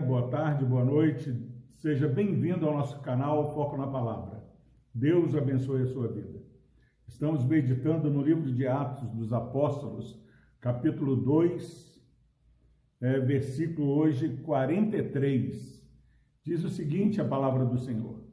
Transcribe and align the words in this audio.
boa 0.00 0.30
tarde, 0.30 0.64
boa 0.64 0.84
noite. 0.84 1.30
Seja 1.80 2.08
bem-vindo 2.08 2.66
ao 2.66 2.74
nosso 2.74 3.00
canal 3.02 3.54
Foco 3.54 3.76
na 3.76 3.86
Palavra. 3.86 4.42
Deus 4.94 5.34
abençoe 5.34 5.82
a 5.82 5.86
sua 5.86 6.08
vida. 6.08 6.42
Estamos 7.06 7.44
meditando 7.44 8.10
no 8.10 8.22
livro 8.22 8.50
de 8.50 8.66
Atos 8.66 9.10
dos 9.10 9.30
Apóstolos, 9.32 10.18
capítulo 10.58 11.16
2, 11.16 12.02
é, 13.02 13.20
versículo 13.20 13.88
hoje 13.88 14.38
43. 14.38 15.86
Diz 16.42 16.64
o 16.64 16.70
seguinte 16.70 17.20
a 17.20 17.24
palavra 17.24 17.66
do 17.66 17.78
Senhor. 17.78 18.24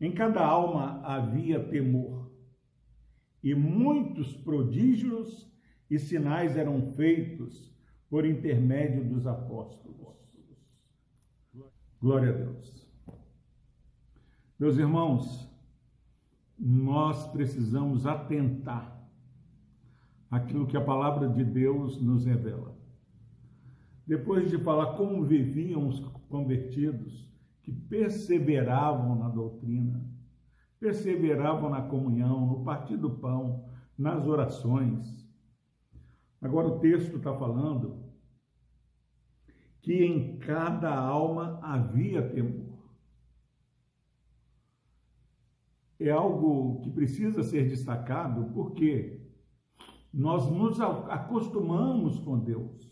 Em 0.00 0.12
cada 0.12 0.44
alma 0.44 1.02
havia 1.04 1.62
temor, 1.62 2.32
e 3.42 3.54
muitos 3.54 4.34
prodígios 4.34 5.46
e 5.90 5.98
sinais 5.98 6.56
eram 6.56 6.94
feitos 6.94 7.70
por 8.08 8.24
intermédio 8.24 9.04
dos 9.04 9.26
apóstolos. 9.26 9.88
Glória 12.00 12.30
a 12.30 12.32
Deus. 12.32 12.86
Meus 14.58 14.76
irmãos, 14.76 15.48
nós 16.58 17.26
precisamos 17.32 18.06
atentar 18.06 18.98
aquilo 20.30 20.66
que 20.66 20.76
a 20.76 20.84
palavra 20.84 21.28
de 21.28 21.44
Deus 21.44 22.00
nos 22.00 22.24
revela. 22.24 22.76
Depois 24.06 24.50
de 24.50 24.58
falar 24.58 24.96
como 24.96 25.24
viviam 25.24 25.86
os 25.86 26.00
convertidos, 26.28 27.28
que 27.62 27.72
perseveravam 27.72 29.16
na 29.16 29.28
doutrina, 29.28 30.02
perseveravam 30.80 31.68
na 31.68 31.82
comunhão, 31.82 32.46
no 32.46 32.64
partir 32.64 32.96
do 32.96 33.10
pão, 33.10 33.68
nas 33.96 34.26
orações, 34.26 35.18
Agora 36.40 36.68
o 36.68 36.78
texto 36.78 37.16
está 37.16 37.32
falando 37.32 38.07
que 39.80 40.04
em 40.04 40.38
cada 40.38 40.94
alma 40.94 41.58
havia 41.62 42.28
temor. 42.28 42.78
É 46.00 46.10
algo 46.10 46.80
que 46.82 46.90
precisa 46.90 47.42
ser 47.42 47.68
destacado 47.68 48.52
porque 48.52 49.20
nós 50.12 50.50
nos 50.50 50.80
acostumamos 50.80 52.18
com 52.20 52.38
Deus. 52.38 52.88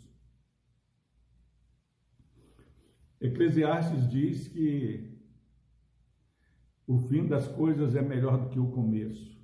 Eclesiastes 3.21 4.09
diz 4.09 4.49
que 4.49 5.17
o 6.87 6.99
fim 7.09 7.27
das 7.27 7.49
coisas 7.49 7.95
é 7.95 8.03
melhor 8.03 8.39
do 8.39 8.49
que 8.49 8.59
o 8.59 8.71
começo. 8.71 9.37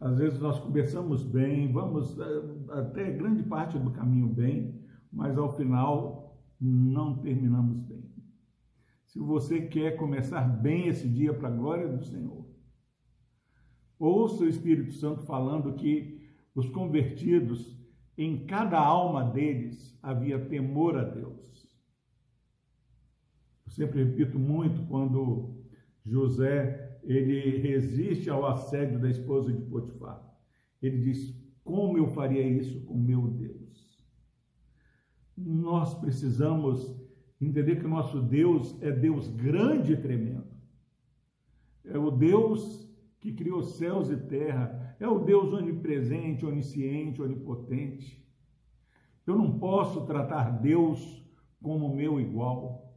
Às 0.00 0.16
vezes 0.16 0.40
nós 0.40 0.58
começamos 0.58 1.22
bem, 1.22 1.70
vamos 1.70 2.18
eh, 2.18 2.70
até 2.70 3.12
grande 3.12 3.42
parte 3.44 3.78
do 3.78 3.90
caminho 3.92 4.26
bem, 4.26 4.81
mas 5.12 5.36
ao 5.36 5.54
final 5.56 6.40
não 6.60 7.18
terminamos 7.18 7.82
bem. 7.82 8.10
Se 9.06 9.18
você 9.18 9.66
quer 9.66 9.96
começar 9.96 10.40
bem 10.40 10.88
esse 10.88 11.06
dia 11.06 11.34
para 11.34 11.48
a 11.48 11.56
glória 11.56 11.86
do 11.86 12.02
Senhor, 12.02 12.46
ouça 13.98 14.44
o 14.44 14.48
Espírito 14.48 14.92
Santo 14.94 15.22
falando 15.24 15.74
que 15.74 16.22
os 16.54 16.70
convertidos, 16.70 17.78
em 18.16 18.46
cada 18.46 18.78
alma 18.78 19.24
deles 19.24 19.98
havia 20.02 20.38
temor 20.46 20.96
a 20.96 21.04
Deus. 21.04 21.42
Eu 23.66 23.72
sempre 23.72 24.04
repito 24.04 24.38
muito 24.38 24.86
quando 24.86 25.62
José 26.04 27.00
ele 27.02 27.58
resiste 27.58 28.30
ao 28.30 28.46
assédio 28.46 29.00
da 29.00 29.10
esposa 29.10 29.52
de 29.52 29.62
Potifar. 29.62 30.22
Ele 30.80 30.98
diz: 30.98 31.34
Como 31.64 31.98
eu 31.98 32.08
faria 32.08 32.46
isso 32.46 32.80
com 32.84 32.96
meu 32.96 33.28
Deus? 33.28 33.81
Nós 35.36 35.94
precisamos 35.94 36.94
entender 37.40 37.76
que 37.76 37.86
o 37.86 37.90
nosso 37.90 38.20
Deus 38.20 38.80
é 38.80 38.90
Deus 38.90 39.28
grande 39.28 39.92
e 39.92 39.96
tremendo. 39.96 40.52
É 41.84 41.98
o 41.98 42.10
Deus 42.10 42.88
que 43.18 43.32
criou 43.32 43.62
céus 43.62 44.10
e 44.10 44.16
terra. 44.16 44.96
É 44.98 45.08
o 45.08 45.20
Deus 45.20 45.52
onipresente, 45.52 46.44
onisciente, 46.44 47.22
onipotente. 47.22 48.22
Eu 49.26 49.36
não 49.36 49.58
posso 49.58 50.04
tratar 50.04 50.60
Deus 50.60 51.24
como 51.62 51.94
meu 51.94 52.20
igual. 52.20 52.92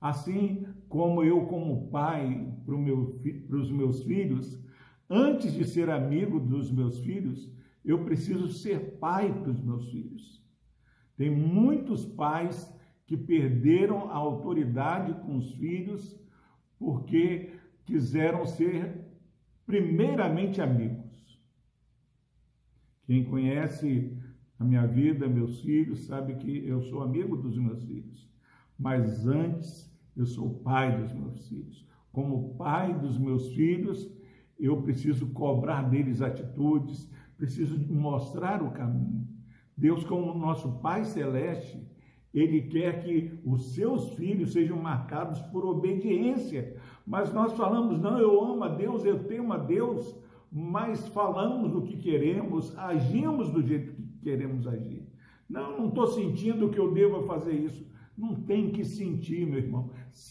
Assim, 0.00 0.66
como 0.88 1.24
eu, 1.24 1.46
como 1.46 1.88
pai 1.88 2.52
para 2.66 2.76
meu, 2.76 2.98
os 2.98 3.72
meus 3.72 4.02
filhos, 4.02 4.60
antes 5.08 5.54
de 5.54 5.64
ser 5.64 5.88
amigo 5.88 6.38
dos 6.38 6.70
meus 6.70 6.98
filhos, 6.98 7.50
eu 7.84 8.04
preciso 8.04 8.52
ser 8.52 8.98
pai 8.98 9.32
para 9.32 9.50
os 9.50 9.62
meus 9.62 9.90
filhos. 9.90 10.43
Tem 11.16 11.30
muitos 11.30 12.04
pais 12.04 12.72
que 13.06 13.16
perderam 13.16 14.10
a 14.10 14.14
autoridade 14.14 15.12
com 15.22 15.36
os 15.36 15.52
filhos 15.54 16.18
porque 16.78 17.52
quiseram 17.84 18.44
ser 18.44 19.04
primeiramente 19.66 20.60
amigos. 20.60 21.04
Quem 23.06 23.24
conhece 23.24 24.16
a 24.58 24.64
minha 24.64 24.86
vida, 24.86 25.28
meus 25.28 25.60
filhos, 25.60 26.06
sabe 26.06 26.36
que 26.36 26.66
eu 26.66 26.82
sou 26.82 27.02
amigo 27.02 27.36
dos 27.36 27.58
meus 27.58 27.84
filhos. 27.84 28.28
Mas 28.78 29.26
antes 29.26 29.92
eu 30.16 30.26
sou 30.26 30.54
pai 30.60 31.00
dos 31.00 31.12
meus 31.12 31.46
filhos. 31.48 31.86
Como 32.12 32.54
pai 32.54 32.98
dos 32.98 33.18
meus 33.18 33.54
filhos, 33.54 34.10
eu 34.58 34.80
preciso 34.82 35.26
cobrar 35.28 35.82
deles 35.82 36.22
atitudes, 36.22 37.10
preciso 37.36 37.78
mostrar 37.92 38.62
o 38.62 38.70
caminho. 38.70 39.33
Deus, 39.76 40.04
como 40.04 40.34
nosso 40.34 40.80
Pai 40.80 41.04
Celeste, 41.04 41.86
Ele 42.32 42.62
quer 42.62 43.02
que 43.02 43.38
os 43.44 43.74
seus 43.74 44.14
filhos 44.14 44.52
sejam 44.52 44.76
marcados 44.76 45.40
por 45.52 45.64
obediência. 45.64 46.76
Mas 47.06 47.32
nós 47.32 47.52
falamos, 47.54 48.00
não, 48.00 48.18
eu 48.18 48.42
amo 48.42 48.64
a 48.64 48.68
Deus, 48.68 49.04
eu 49.04 49.24
temo 49.24 49.52
a 49.52 49.58
Deus, 49.58 50.16
mas 50.50 51.08
falamos 51.08 51.74
o 51.74 51.82
que 51.82 51.96
queremos, 51.96 52.76
agimos 52.78 53.50
do 53.50 53.62
jeito 53.62 53.92
que 53.92 54.02
queremos 54.22 54.66
agir. 54.66 55.06
Não, 55.48 55.78
não 55.78 55.88
estou 55.88 56.06
sentindo 56.08 56.70
que 56.70 56.78
eu 56.78 56.92
devo 56.92 57.26
fazer 57.26 57.52
isso. 57.52 57.84
Não 58.16 58.34
tem 58.34 58.70
que 58.70 58.84
sentir, 58.84 59.46
meu 59.46 59.58
irmão. 59.58 59.90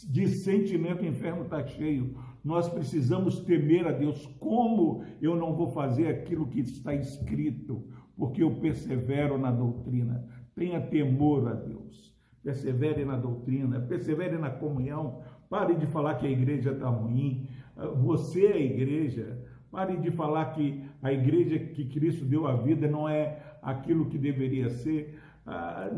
De 0.09 0.27
sentimento 0.27 1.03
o 1.03 1.07
inferno 1.07 1.43
está 1.43 1.65
cheio. 1.65 2.17
Nós 2.43 2.67
precisamos 2.67 3.39
temer 3.39 3.87
a 3.87 3.91
Deus. 3.91 4.25
Como 4.39 5.03
eu 5.21 5.35
não 5.35 5.55
vou 5.55 5.71
fazer 5.71 6.07
aquilo 6.07 6.47
que 6.47 6.59
está 6.59 6.93
escrito? 6.93 7.87
Porque 8.17 8.43
eu 8.43 8.55
persevero 8.55 9.37
na 9.37 9.51
doutrina. 9.51 10.27
Tenha 10.55 10.81
temor 10.81 11.47
a 11.47 11.53
Deus. 11.53 12.13
Persevere 12.43 13.05
na 13.05 13.15
doutrina, 13.15 13.79
persevere 13.79 14.37
na 14.37 14.49
comunhão. 14.49 15.21
Pare 15.49 15.75
de 15.75 15.87
falar 15.87 16.15
que 16.15 16.27
a 16.27 16.31
igreja 16.31 16.71
está 16.71 16.89
ruim. 16.89 17.47
Você 18.01 18.45
é 18.45 18.53
a 18.53 18.59
igreja. 18.59 19.41
Pare 19.71 19.97
de 19.97 20.11
falar 20.11 20.51
que 20.53 20.83
a 21.01 21.11
igreja 21.11 21.57
que 21.57 21.85
Cristo 21.85 22.25
deu 22.25 22.45
a 22.45 22.55
vida 22.55 22.87
não 22.87 23.07
é 23.07 23.57
aquilo 23.61 24.09
que 24.09 24.17
deveria 24.17 24.69
ser. 24.69 25.17
Ah, 25.45 25.89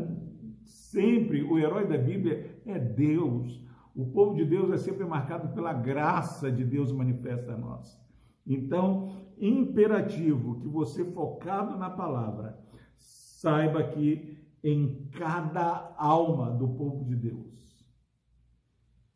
Sempre 0.66 1.42
o 1.42 1.58
herói 1.58 1.86
da 1.86 1.96
Bíblia 1.96 2.58
é 2.66 2.78
Deus. 2.78 3.60
O 3.96 4.04
povo 4.12 4.34
de 4.34 4.44
Deus 4.44 4.70
é 4.70 4.76
sempre 4.76 5.06
marcado 5.06 5.54
pela 5.54 5.72
graça 5.72 6.52
de 6.52 6.62
Deus 6.62 6.92
manifesta 6.92 7.54
a 7.54 7.56
nós. 7.56 7.98
Então, 8.46 9.32
imperativo 9.38 10.58
que 10.58 10.68
você 10.68 11.02
focado 11.12 11.78
na 11.78 11.88
palavra, 11.88 12.62
saiba 12.94 13.82
que 13.84 14.36
em 14.62 15.08
cada 15.12 15.94
alma 15.96 16.50
do 16.50 16.68
povo 16.68 17.06
de 17.06 17.16
Deus 17.16 17.56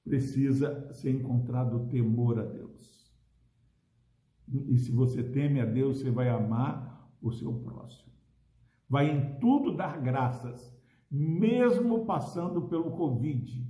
precisa 0.02 0.90
ser 0.94 1.10
encontrado 1.10 1.86
temor 1.88 2.38
a 2.38 2.44
Deus. 2.44 3.14
E 4.66 4.78
se 4.78 4.90
você 4.90 5.22
teme 5.22 5.60
a 5.60 5.66
Deus, 5.66 6.00
você 6.00 6.10
vai 6.10 6.30
amar 6.30 7.12
o 7.20 7.30
seu 7.30 7.52
próximo. 7.52 8.12
Vai 8.88 9.10
em 9.10 9.38
tudo 9.38 9.76
dar 9.76 10.00
graças 10.00 10.74
mesmo 11.10 12.06
passando 12.06 12.62
pelo 12.62 12.92
Covid. 12.92 13.69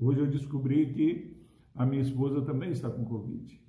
Hoje 0.00 0.20
eu 0.20 0.26
descobri 0.26 0.92
que 0.92 1.36
a 1.74 1.84
minha 1.84 2.02
esposa 2.02 2.42
também 2.42 2.70
está 2.70 2.88
com 2.88 3.04
Covid. 3.04 3.60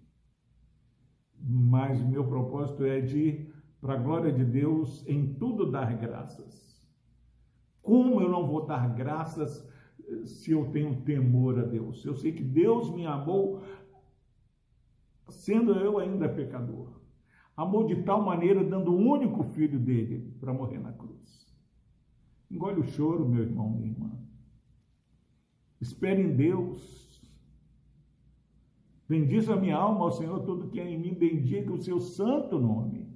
Mas 1.41 2.01
meu 2.03 2.27
propósito 2.27 2.83
é 2.83 3.01
de, 3.01 3.49
para 3.81 3.93
a 3.93 3.97
glória 3.97 4.31
de 4.31 4.45
Deus, 4.45 5.03
em 5.07 5.33
tudo 5.33 5.71
dar 5.71 5.97
graças. 5.97 6.87
Como 7.81 8.21
eu 8.21 8.29
não 8.29 8.45
vou 8.45 8.65
dar 8.65 8.93
graças 8.93 9.67
eh, 10.05 10.25
se 10.25 10.51
eu 10.51 10.69
tenho 10.69 11.01
temor 11.01 11.57
a 11.57 11.63
Deus? 11.63 12.05
Eu 12.05 12.13
sei 12.13 12.31
que 12.31 12.43
Deus 12.43 12.93
me 12.93 13.05
amou 13.05 13.63
sendo 15.29 15.73
eu 15.73 15.97
ainda 15.97 16.29
pecador. 16.29 16.99
Amou 17.55 17.85
de 17.85 18.03
tal 18.03 18.21
maneira, 18.21 18.63
dando 18.63 18.91
o 18.91 18.97
único 18.97 19.43
filho 19.43 19.79
dele 19.79 20.33
para 20.39 20.53
morrer 20.53 20.79
na 20.79 20.93
cruz. 20.93 21.53
Engole 22.49 22.81
o 22.81 22.83
choro, 22.83 23.27
meu 23.27 23.43
irmão, 23.43 23.69
minha 23.69 23.91
irmã. 23.91 24.28
Espere 25.81 26.21
em 26.21 26.35
Deus. 26.35 26.99
Bendiz 29.07 29.49
a 29.49 29.55
minha 29.55 29.75
alma 29.75 30.01
ao 30.01 30.11
Senhor, 30.11 30.43
todo 30.45 30.69
que 30.69 30.79
é 30.79 30.87
em 30.87 30.99
mim, 30.99 31.13
bendiga 31.13 31.73
o 31.73 31.81
seu 31.81 31.99
santo 31.99 32.59
nome. 32.59 33.07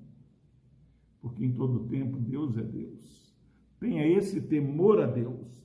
Porque 1.21 1.45
em 1.45 1.53
todo 1.53 1.87
tempo 1.87 2.17
Deus 2.17 2.57
é 2.57 2.63
Deus. 2.63 3.13
tenha 3.79 4.07
esse 4.07 4.41
temor 4.41 5.01
a 5.01 5.05
Deus. 5.05 5.61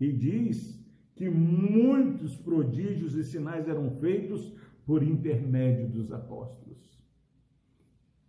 E 0.00 0.12
diz 0.12 0.80
que 1.16 1.28
muitos 1.28 2.36
prodígios 2.36 3.14
e 3.14 3.24
sinais 3.24 3.68
eram 3.68 3.90
feitos 3.96 4.54
por 4.86 5.02
intermédio 5.02 5.88
dos 5.88 6.12
apóstolos. 6.12 6.96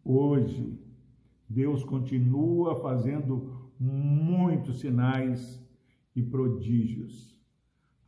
Hoje, 0.04 0.80
Deus 1.48 1.84
continua 1.84 2.82
fazendo 2.82 3.72
muitos 3.80 4.80
sinais 4.80 5.64
e 6.16 6.24
prodígios 6.24 7.39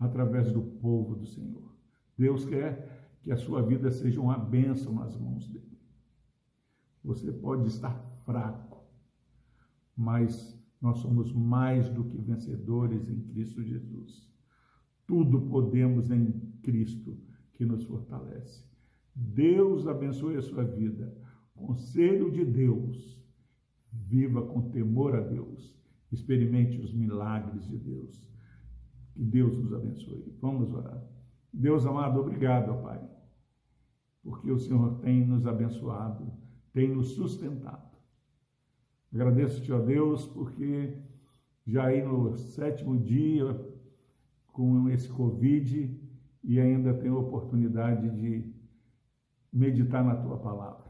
através 0.01 0.51
do 0.51 0.61
povo 0.61 1.15
do 1.15 1.27
Senhor. 1.27 1.71
Deus 2.17 2.43
quer 2.43 3.19
que 3.21 3.31
a 3.31 3.37
sua 3.37 3.61
vida 3.61 3.91
seja 3.91 4.19
uma 4.19 4.37
bênção 4.37 4.93
nas 4.95 5.15
mãos 5.15 5.47
dele. 5.47 5.79
Você 7.03 7.31
pode 7.31 7.67
estar 7.67 7.95
fraco, 8.25 8.83
mas 9.95 10.59
nós 10.81 10.97
somos 10.97 11.31
mais 11.31 11.87
do 11.87 12.03
que 12.03 12.17
vencedores 12.17 13.09
em 13.09 13.21
Cristo 13.21 13.63
Jesus. 13.63 14.27
Tudo 15.05 15.41
podemos 15.41 16.09
em 16.09 16.31
Cristo 16.63 17.15
que 17.53 17.63
nos 17.63 17.83
fortalece. 17.85 18.65
Deus 19.15 19.85
abençoe 19.85 20.35
a 20.37 20.41
sua 20.41 20.63
vida. 20.63 21.15
Conselho 21.53 22.31
de 22.31 22.43
Deus. 22.43 23.21
Viva 24.07 24.41
com 24.47 24.71
temor 24.71 25.15
a 25.15 25.21
Deus. 25.21 25.79
Experimente 26.11 26.79
os 26.79 26.91
milagres 26.91 27.67
de 27.67 27.77
Deus. 27.77 28.30
Que 29.13 29.23
Deus 29.23 29.57
nos 29.57 29.73
abençoe. 29.73 30.37
Vamos 30.41 30.71
orar. 30.73 31.01
Deus 31.53 31.85
amado, 31.85 32.19
obrigado, 32.19 32.81
Pai, 32.81 33.01
porque 34.23 34.49
o 34.49 34.57
Senhor 34.57 34.99
tem 34.99 35.25
nos 35.25 35.45
abençoado, 35.45 36.31
tem 36.71 36.87
nos 36.87 37.09
sustentado. 37.09 37.91
Agradeço-te, 39.13 39.71
ó 39.73 39.79
Deus, 39.79 40.25
porque 40.27 40.97
já 41.67 41.87
aí 41.87 42.01
no 42.01 42.33
sétimo 42.35 42.97
dia, 42.97 43.59
com 44.47 44.89
esse 44.89 45.09
Covid, 45.09 45.99
e 46.43 46.59
ainda 46.59 46.93
tenho 46.93 47.17
a 47.17 47.19
oportunidade 47.19 48.09
de 48.09 48.53
meditar 49.51 50.03
na 50.03 50.15
tua 50.15 50.37
palavra. 50.37 50.89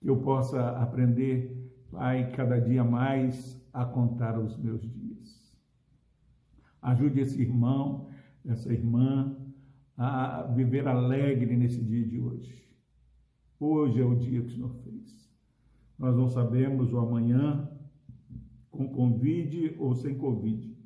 Que 0.00 0.08
eu 0.08 0.20
possa 0.20 0.70
aprender, 0.70 1.86
Pai, 1.90 2.30
cada 2.30 2.60
dia 2.60 2.84
mais 2.84 3.60
a 3.72 3.84
contar 3.84 4.38
os 4.38 4.56
meus 4.56 4.80
dias. 4.80 5.47
Ajude 6.80 7.20
esse 7.20 7.40
irmão, 7.40 8.08
essa 8.44 8.72
irmã 8.72 9.36
a 9.96 10.42
viver 10.44 10.86
alegre 10.86 11.56
nesse 11.56 11.82
dia 11.82 12.06
de 12.06 12.20
hoje. 12.20 12.68
Hoje 13.58 14.00
é 14.00 14.04
o 14.04 14.14
dia 14.14 14.40
que 14.40 14.46
o 14.46 14.50
Senhor 14.50 14.72
fez. 14.76 15.28
Nós 15.98 16.16
não 16.16 16.28
sabemos 16.28 16.92
o 16.92 16.98
amanhã, 16.98 17.68
com 18.70 18.88
Covid 18.88 19.74
ou 19.78 19.96
sem 19.96 20.16
Covid. 20.16 20.76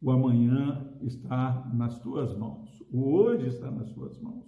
O 0.00 0.10
amanhã 0.10 0.90
está 1.02 1.70
nas 1.74 1.98
tuas 2.00 2.34
mãos. 2.36 2.82
O 2.90 3.02
hoje 3.02 3.48
está 3.48 3.70
nas 3.70 3.90
tuas 3.90 4.18
mãos. 4.18 4.44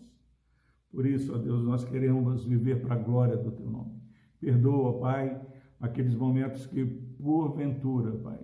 Por 0.91 1.05
isso, 1.05 1.35
ó 1.35 1.39
Deus, 1.39 1.63
nós 1.63 1.85
queremos 1.85 2.45
viver 2.45 2.81
para 2.81 2.95
a 2.95 2.99
glória 2.99 3.37
do 3.37 3.51
teu 3.51 3.69
nome. 3.69 4.01
Perdoa, 4.41 4.99
Pai, 4.99 5.47
aqueles 5.79 6.15
momentos 6.15 6.67
que, 6.67 6.87
porventura, 6.87 8.13
Pai, 8.13 8.39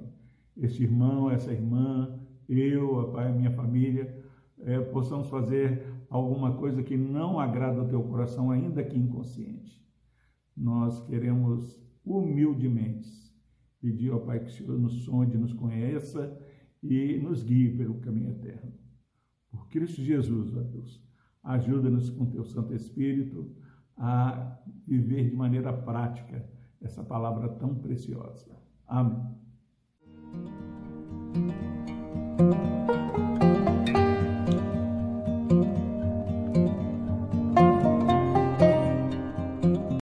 este 0.56 0.82
irmão, 0.82 1.30
essa 1.30 1.52
irmã, 1.52 2.20
eu, 2.48 2.94
ó 2.94 3.04
Pai, 3.04 3.32
minha 3.32 3.50
família, 3.50 4.22
é, 4.58 4.80
possamos 4.80 5.28
fazer 5.28 5.86
alguma 6.08 6.56
coisa 6.56 6.82
que 6.82 6.96
não 6.96 7.40
agrada 7.40 7.80
ao 7.80 7.88
teu 7.88 8.02
coração, 8.02 8.50
ainda 8.50 8.84
que 8.84 8.98
inconsciente. 8.98 9.82
Nós 10.56 11.00
queremos 11.06 11.80
humildemente 12.04 13.08
pedir 13.80 14.12
ao 14.12 14.20
Pai 14.20 14.40
que 14.40 14.50
o 14.50 14.52
Senhor 14.52 14.78
nos 14.78 15.04
sonde, 15.04 15.36
nos 15.36 15.52
conheça 15.52 16.38
e 16.82 17.18
nos 17.18 17.42
guie 17.42 17.76
pelo 17.76 17.94
caminho 18.00 18.30
eterno. 18.30 18.72
Por 19.50 19.68
Cristo 19.68 20.02
Jesus, 20.02 20.54
ó 20.54 20.60
Deus, 20.60 21.02
ajuda-nos 21.42 22.10
com 22.10 22.26
teu 22.26 22.44
Santo 22.44 22.74
Espírito 22.74 23.50
a 23.96 24.58
viver 24.86 25.28
de 25.28 25.36
maneira 25.36 25.72
prática 25.72 26.48
essa 26.80 27.02
palavra 27.02 27.48
tão 27.48 27.74
preciosa. 27.74 28.50
Amém. 28.86 29.42
Thank 32.38 32.54
you. 32.54 32.81